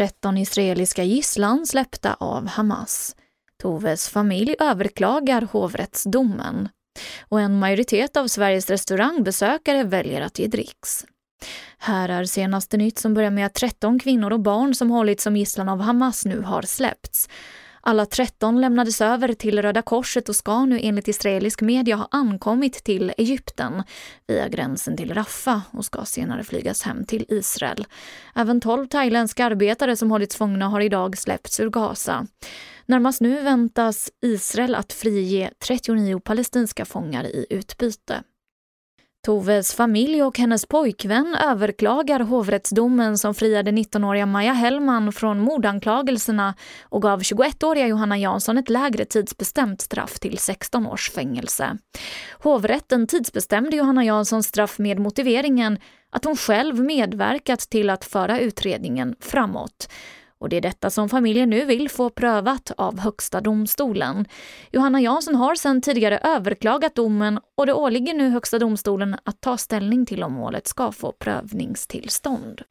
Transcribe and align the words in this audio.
13 0.00 0.36
israeliska 0.36 1.04
gisslan 1.04 1.66
släppta 1.66 2.14
av 2.14 2.46
Hamas. 2.46 3.16
Toves 3.62 4.08
familj 4.08 4.54
överklagar 4.60 5.48
hovrättsdomen 5.52 6.68
och 7.28 7.40
en 7.40 7.58
majoritet 7.58 8.16
av 8.16 8.26
Sveriges 8.26 8.70
restaurangbesökare 8.70 9.84
väljer 9.84 10.20
att 10.20 10.38
ge 10.38 10.46
dricks. 10.46 11.06
Här 11.78 12.08
är 12.08 12.24
senaste 12.24 12.76
nytt 12.76 12.98
som 12.98 13.14
börjar 13.14 13.30
med 13.30 13.46
att 13.46 13.54
13 13.54 13.98
kvinnor 13.98 14.32
och 14.32 14.40
barn 14.40 14.74
som 14.74 14.90
hållits 14.90 15.22
som 15.24 15.36
gisslan 15.36 15.68
av 15.68 15.80
Hamas 15.80 16.24
nu 16.24 16.40
har 16.40 16.62
släppts. 16.62 17.28
Alla 17.80 18.06
13 18.06 18.60
lämnades 18.60 19.00
över 19.00 19.32
till 19.32 19.62
Röda 19.62 19.82
Korset 19.82 20.28
och 20.28 20.36
ska 20.36 20.64
nu 20.64 20.78
enligt 20.82 21.08
israelisk 21.08 21.60
media 21.60 21.96
ha 21.96 22.08
ankommit 22.10 22.84
till 22.84 23.12
Egypten 23.16 23.82
via 24.26 24.48
gränsen 24.48 24.96
till 24.96 25.14
Rafah 25.14 25.60
och 25.70 25.84
ska 25.84 26.04
senare 26.04 26.44
flygas 26.44 26.82
hem 26.82 27.04
till 27.04 27.24
Israel. 27.28 27.86
Även 28.34 28.60
12 28.60 28.86
thailändska 28.86 29.44
arbetare 29.44 29.96
som 29.96 30.10
hållits 30.10 30.36
fångna 30.36 30.68
har 30.68 30.80
idag 30.80 31.18
släppts 31.18 31.60
ur 31.60 31.70
Gaza. 31.70 32.26
Närmast 32.86 33.20
nu 33.20 33.42
väntas 33.42 34.10
Israel 34.22 34.74
att 34.74 34.92
frige 34.92 35.50
39 35.66 36.20
palestinska 36.20 36.84
fångar 36.84 37.24
i 37.24 37.46
utbyte. 37.50 38.22
Toves 39.26 39.74
familj 39.74 40.22
och 40.22 40.38
hennes 40.38 40.66
pojkvän 40.66 41.34
överklagar 41.34 42.20
hovrättsdomen 42.20 43.18
som 43.18 43.34
friade 43.34 43.70
19-åriga 43.70 44.26
Maja 44.26 44.52
Hellman 44.52 45.12
från 45.12 45.40
mordanklagelserna 45.40 46.54
och 46.82 47.02
gav 47.02 47.20
21-åriga 47.20 47.86
Johanna 47.86 48.18
Jansson 48.18 48.58
ett 48.58 48.70
lägre 48.70 49.04
tidsbestämt 49.04 49.80
straff 49.80 50.18
till 50.18 50.38
16 50.38 50.86
års 50.86 51.10
fängelse. 51.10 51.78
Hovrätten 52.38 53.06
tidsbestämde 53.06 53.76
Johanna 53.76 54.04
Janssons 54.04 54.46
straff 54.46 54.78
med 54.78 54.98
motiveringen 54.98 55.78
att 56.10 56.24
hon 56.24 56.36
själv 56.36 56.80
medverkat 56.80 57.60
till 57.60 57.90
att 57.90 58.04
föra 58.04 58.40
utredningen 58.40 59.16
framåt. 59.20 59.88
Och 60.40 60.48
det 60.48 60.56
är 60.56 60.60
detta 60.60 60.90
som 60.90 61.08
familjen 61.08 61.50
nu 61.50 61.64
vill 61.64 61.88
få 61.88 62.10
prövat 62.10 62.70
av 62.76 62.98
Högsta 62.98 63.40
domstolen. 63.40 64.26
Johanna 64.72 65.00
Jansson 65.00 65.34
har 65.34 65.54
sedan 65.54 65.80
tidigare 65.80 66.18
överklagat 66.18 66.94
domen 66.94 67.40
och 67.56 67.66
det 67.66 67.72
åligger 67.72 68.14
nu 68.14 68.28
Högsta 68.28 68.58
domstolen 68.58 69.16
att 69.24 69.40
ta 69.40 69.56
ställning 69.56 70.06
till 70.06 70.22
om 70.22 70.32
målet 70.32 70.66
ska 70.66 70.92
få 70.92 71.12
prövningstillstånd. 71.12 72.62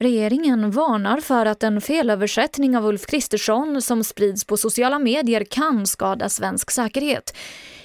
Regeringen 0.00 0.70
varnar 0.70 1.20
för 1.20 1.46
att 1.46 1.62
en 1.62 1.80
felöversättning 1.80 2.76
av 2.76 2.86
Ulf 2.86 3.06
Kristersson 3.06 3.82
som 3.82 4.04
sprids 4.04 4.44
på 4.44 4.56
sociala 4.56 4.98
medier 4.98 5.44
kan 5.44 5.86
skada 5.86 6.28
svensk 6.28 6.70
säkerhet. 6.70 7.36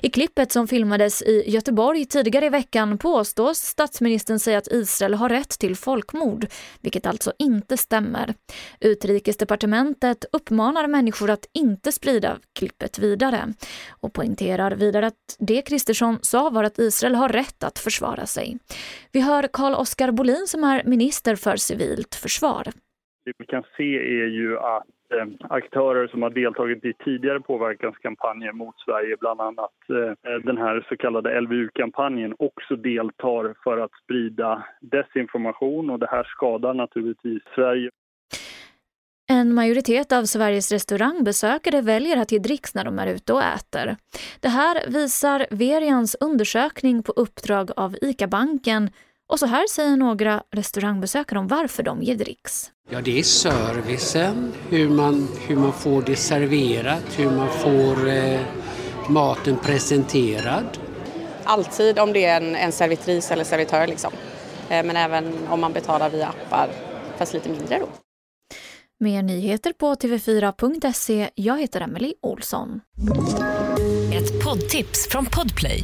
I 0.03 0.09
klippet 0.09 0.51
som 0.51 0.67
filmades 0.67 1.21
i 1.21 1.43
Göteborg 1.47 2.05
tidigare 2.05 2.45
i 2.45 2.49
veckan 2.49 2.97
påstås 2.97 3.57
statsministern 3.57 4.39
säga 4.39 4.57
att 4.57 4.71
Israel 4.71 5.13
har 5.13 5.29
rätt 5.29 5.49
till 5.49 5.75
folkmord, 5.75 6.45
vilket 6.81 7.05
alltså 7.05 7.33
inte 7.39 7.77
stämmer. 7.77 8.33
Utrikesdepartementet 8.79 10.25
uppmanar 10.31 10.87
människor 10.87 11.29
att 11.29 11.45
inte 11.53 11.91
sprida 11.91 12.37
klippet 12.59 12.99
vidare 12.99 13.53
och 13.89 14.13
poängterar 14.13 14.71
vidare 14.71 15.07
att 15.07 15.35
det 15.39 15.61
Kristersson 15.61 16.19
sa 16.21 16.49
var 16.49 16.63
att 16.63 16.79
Israel 16.79 17.15
har 17.15 17.29
rätt 17.29 17.63
att 17.63 17.79
försvara 17.79 18.25
sig. 18.25 18.57
Vi 19.11 19.21
hör 19.21 19.49
Carl 19.53 19.73
Oskar 19.73 20.11
Bolin 20.11 20.47
som 20.47 20.63
är 20.63 20.83
minister 20.83 21.35
för 21.35 21.55
civilt 21.55 22.15
försvar. 22.15 22.63
Det 23.25 23.33
vi 23.37 23.45
kan 23.45 23.63
se 23.77 23.97
är 23.97 24.27
ju 24.27 24.57
att 24.57 24.83
Eh, 25.13 25.27
aktörer 25.49 26.07
som 26.07 26.21
har 26.21 26.29
deltagit 26.29 26.85
i 26.85 26.93
tidigare 26.93 27.39
påverkanskampanjer 27.39 28.51
mot 28.51 28.75
Sverige, 28.79 29.15
bland 29.19 29.41
annat 29.41 29.71
eh, 29.89 30.31
eh, 30.31 30.39
den 30.43 30.57
här 30.57 30.85
så 30.89 30.97
kallade 30.97 31.41
LVU-kampanjen, 31.41 32.35
också 32.39 32.75
deltar 32.75 33.55
för 33.63 33.77
att 33.77 33.91
sprida 34.03 34.65
desinformation 34.81 35.89
och 35.89 35.99
det 35.99 36.07
här 36.11 36.23
skadar 36.23 36.73
naturligtvis 36.73 37.41
Sverige. 37.55 37.89
En 39.29 39.53
majoritet 39.53 40.11
av 40.11 40.23
Sveriges 40.23 40.71
restaurangbesökare 40.71 41.81
väljer 41.81 42.17
att 42.17 42.31
ge 42.31 42.39
dricks 42.39 42.75
när 42.75 42.85
de 42.85 42.99
är 42.99 43.07
ute 43.07 43.33
och 43.33 43.43
äter. 43.43 43.95
Det 44.41 44.49
här 44.49 44.91
visar 44.91 45.45
Verians 45.51 46.15
undersökning 46.19 47.03
på 47.03 47.11
uppdrag 47.11 47.69
av 47.75 47.95
ICA-banken 48.01 48.89
och 49.31 49.39
så 49.39 49.45
här 49.45 49.67
säger 49.67 49.97
några 49.97 50.43
restaurangbesökare 50.51 51.39
om 51.39 51.47
varför 51.47 51.83
de 51.83 52.01
ger 52.01 52.15
dricks. 52.15 52.71
Ja, 52.93 53.01
det 53.01 53.19
är 53.19 53.23
servicen, 53.23 54.53
hur 54.69 54.89
man, 54.89 55.27
hur 55.47 55.55
man 55.55 55.73
får 55.73 56.01
det 56.01 56.15
serverat, 56.15 57.03
hur 57.19 57.31
man 57.31 57.49
får 57.49 58.09
eh, 58.09 58.39
maten 59.09 59.57
presenterad. 59.57 60.77
Alltid 61.43 61.99
om 61.99 62.13
det 62.13 62.25
är 62.25 62.41
en, 62.41 62.55
en 62.55 62.71
servitris 62.71 63.31
eller 63.31 63.43
servitör 63.43 63.87
liksom. 63.87 64.11
Eh, 64.69 64.85
men 64.85 64.97
även 64.97 65.47
om 65.49 65.61
man 65.61 65.73
betalar 65.73 66.09
via 66.09 66.27
appar, 66.27 66.69
fast 67.17 67.33
lite 67.33 67.49
mindre 67.49 67.79
då. 67.79 67.87
Mer 68.99 69.23
nyheter 69.23 69.73
på 69.73 69.95
tv4.se. 69.95 71.29
Jag 71.35 71.61
heter 71.61 71.81
Emily 71.81 72.13
Olsson. 72.21 72.81
Ett 74.13 74.43
poddtips 74.43 75.07
från 75.09 75.25
Podplay. 75.25 75.83